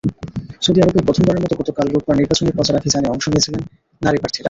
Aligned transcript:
Saudi 0.61 0.79
আরবে 0.81 0.99
প্রথমবারের 1.07 1.43
মতো 1.43 1.53
গতকাল 1.55 1.85
রোববার 1.87 2.17
নির্বাচনী 2.19 2.49
প্রচারাভিযানে 2.51 3.07
অংশ 3.07 3.25
নিয়েছেন 3.27 3.55
নারী 4.01 4.17
প্রার্থীরা। 4.17 4.39